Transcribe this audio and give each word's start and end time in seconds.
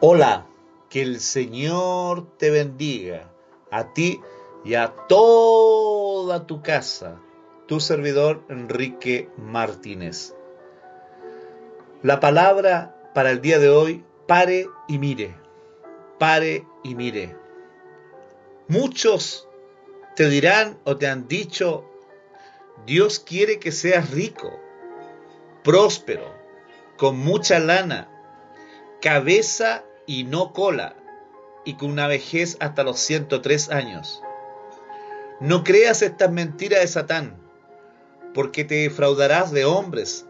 Hola, 0.00 0.46
que 0.90 1.02
el 1.02 1.18
Señor 1.18 2.28
te 2.36 2.50
bendiga, 2.50 3.32
a 3.72 3.92
ti 3.94 4.20
y 4.64 4.74
a 4.74 4.94
toda 5.08 6.46
tu 6.46 6.62
casa. 6.62 7.20
Tu 7.66 7.80
servidor 7.80 8.44
Enrique 8.48 9.28
Martínez. 9.36 10.36
La 12.04 12.20
palabra 12.20 13.10
para 13.12 13.32
el 13.32 13.40
día 13.40 13.58
de 13.58 13.70
hoy, 13.70 14.04
pare 14.28 14.68
y 14.86 14.98
mire, 14.98 15.34
pare 16.20 16.64
y 16.84 16.94
mire. 16.94 17.36
Muchos 18.68 19.48
te 20.14 20.28
dirán 20.28 20.78
o 20.84 20.96
te 20.96 21.08
han 21.08 21.26
dicho, 21.26 21.84
Dios 22.86 23.18
quiere 23.18 23.58
que 23.58 23.72
seas 23.72 24.12
rico, 24.12 24.60
próspero, 25.64 26.32
con 26.96 27.18
mucha 27.18 27.58
lana, 27.58 28.08
cabeza 29.00 29.84
y 30.08 30.24
no 30.24 30.54
cola, 30.54 30.96
y 31.66 31.74
con 31.74 31.90
una 31.90 32.08
vejez 32.08 32.56
hasta 32.60 32.82
los 32.82 32.98
103 32.98 33.68
años. 33.68 34.22
No 35.38 35.62
creas 35.62 36.00
estas 36.00 36.32
mentiras 36.32 36.80
de 36.80 36.88
Satán, 36.88 37.36
porque 38.32 38.64
te 38.64 38.76
defraudarás 38.76 39.52
de 39.52 39.66
hombres, 39.66 40.26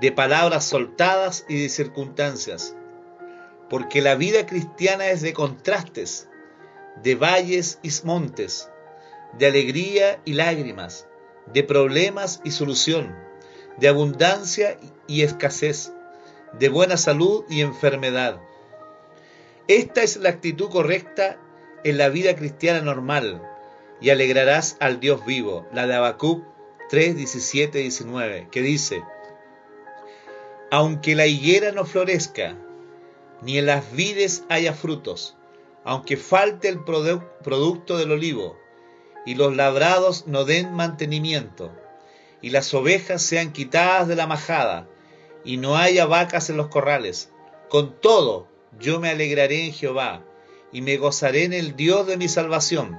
de 0.00 0.12
palabras 0.12 0.64
soltadas 0.64 1.44
y 1.48 1.60
de 1.60 1.68
circunstancias, 1.68 2.76
porque 3.68 4.00
la 4.02 4.14
vida 4.14 4.46
cristiana 4.46 5.08
es 5.08 5.20
de 5.20 5.32
contrastes, 5.32 6.28
de 7.02 7.16
valles 7.16 7.80
y 7.82 7.90
montes, 8.04 8.70
de 9.36 9.46
alegría 9.46 10.20
y 10.24 10.34
lágrimas, 10.34 11.08
de 11.52 11.64
problemas 11.64 12.40
y 12.44 12.52
solución, 12.52 13.16
de 13.78 13.88
abundancia 13.88 14.78
y 15.08 15.22
escasez, 15.22 15.92
de 16.52 16.68
buena 16.68 16.96
salud 16.96 17.44
y 17.48 17.62
enfermedad 17.62 18.40
esta 19.68 20.02
es 20.02 20.16
la 20.16 20.30
actitud 20.30 20.70
correcta 20.70 21.38
en 21.84 21.98
la 21.98 22.08
vida 22.08 22.34
cristiana 22.34 22.80
normal 22.80 23.42
y 24.00 24.08
alegrarás 24.08 24.78
al 24.80 24.98
Dios 24.98 25.24
vivo. 25.26 25.66
La 25.72 25.86
de 25.86 25.94
Habacuc 25.94 26.42
3, 26.88 27.16
17, 27.16 27.78
19, 27.78 28.48
que 28.50 28.62
dice, 28.62 29.02
Aunque 30.70 31.14
la 31.14 31.26
higuera 31.26 31.70
no 31.72 31.84
florezca, 31.84 32.56
ni 33.42 33.58
en 33.58 33.66
las 33.66 33.92
vides 33.92 34.44
haya 34.48 34.72
frutos, 34.72 35.36
aunque 35.84 36.16
falte 36.16 36.68
el 36.68 36.82
producto 36.82 37.98
del 37.98 38.12
olivo, 38.12 38.56
y 39.26 39.34
los 39.34 39.54
labrados 39.54 40.26
no 40.26 40.44
den 40.46 40.72
mantenimiento, 40.72 41.70
y 42.40 42.50
las 42.50 42.72
ovejas 42.72 43.20
sean 43.20 43.52
quitadas 43.52 44.08
de 44.08 44.16
la 44.16 44.26
majada, 44.26 44.88
y 45.44 45.58
no 45.58 45.76
haya 45.76 46.06
vacas 46.06 46.48
en 46.48 46.56
los 46.56 46.68
corrales, 46.68 47.30
con 47.68 48.00
todo 48.00 48.48
yo 48.78 49.00
me 49.00 49.10
alegraré 49.10 49.66
en 49.66 49.72
Jehová, 49.72 50.24
y 50.72 50.82
me 50.82 50.96
gozaré 50.96 51.44
en 51.44 51.52
el 51.52 51.76
Dios 51.76 52.06
de 52.06 52.16
mi 52.16 52.28
salvación. 52.28 52.98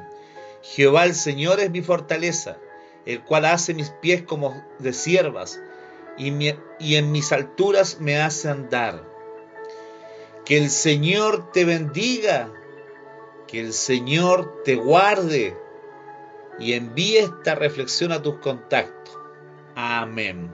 Jehová 0.62 1.06
el 1.06 1.16
Señor 1.16 1.60
es 1.60 1.70
mi 1.70 1.82
fortaleza, 1.82 2.58
el 3.06 3.24
cual 3.24 3.46
hace 3.46 3.74
mis 3.74 3.90
pies 4.02 4.24
como 4.24 4.64
de 4.80 4.94
siervas, 4.94 5.60
y, 6.18 6.96
en 6.96 7.12
mis 7.12 7.32
alturas 7.32 8.00
me 8.00 8.20
hace 8.20 8.50
andar. 8.50 9.08
Que 10.46 10.58
el 10.58 10.70
Señor 10.70 11.52
te 11.52 11.64
bendiga, 11.64 12.52
que 13.48 13.62
el 13.62 13.74
Señor 13.74 14.64
te 14.64 14.76
guarde, 14.76 15.56
y 16.60 16.74
envíe 16.74 17.20
esta 17.20 17.56
reflexión 17.56 18.12
a 18.12 18.22
tus 18.22 18.40
contactos. 18.40 19.18
Amén. 19.76 20.52